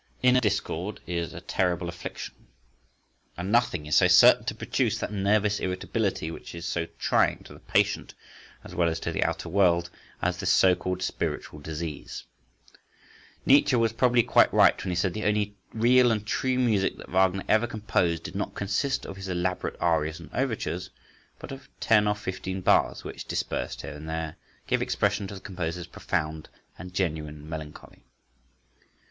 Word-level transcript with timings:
Inner 0.23 0.39
discord 0.39 0.99
is 1.05 1.31
a 1.31 1.41
terrible 1.41 1.87
affliction, 1.87 2.47
and 3.37 3.51
nothing 3.51 3.85
is 3.85 3.95
so 3.97 4.07
certain 4.07 4.45
to 4.45 4.55
produce 4.55 4.97
that 4.97 5.13
nervous 5.13 5.59
irritability 5.59 6.31
which 6.31 6.55
is 6.55 6.65
so 6.65 6.87
trying 6.97 7.43
to 7.43 7.53
the 7.53 7.59
patient 7.59 8.15
as 8.63 8.73
well 8.73 8.89
as 8.89 8.99
to 9.01 9.11
the 9.11 9.23
outer 9.23 9.47
world, 9.47 9.91
as 10.19 10.37
this 10.39 10.49
so 10.49 10.73
called 10.73 11.03
spiritual 11.03 11.59
disease. 11.59 12.23
Nietzsche 13.45 13.75
was 13.75 13.93
probably 13.93 14.23
quite 14.23 14.51
right 14.51 14.83
when 14.83 14.89
he 14.89 14.95
said 14.95 15.13
the 15.13 15.23
only 15.23 15.55
real 15.71 16.11
and 16.11 16.25
true 16.25 16.57
music 16.57 16.97
that 16.97 17.07
Wagner 17.11 17.43
ever 17.47 17.67
composed 17.67 18.23
did 18.23 18.33
not 18.33 18.55
consist 18.55 19.05
of 19.05 19.17
his 19.17 19.27
elaborate 19.29 19.79
arias 19.79 20.19
and 20.19 20.31
overtures, 20.33 20.89
but 21.37 21.51
of 21.51 21.69
ten 21.79 22.07
or 22.07 22.15
fifteen 22.15 22.61
bars 22.61 23.03
which, 23.03 23.25
dispersed 23.27 23.83
here 23.83 23.93
and 23.93 24.09
there, 24.09 24.35
gave 24.65 24.81
expression 24.81 25.27
to 25.27 25.35
the 25.35 25.39
composer's 25.39 25.85
profound 25.85 26.49
and 26.79 26.91
genuine 26.95 27.47
melancholy. 27.47 28.03